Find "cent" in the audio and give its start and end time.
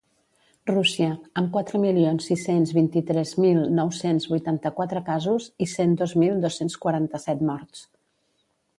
5.77-5.97